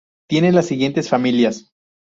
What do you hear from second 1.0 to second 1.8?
familias.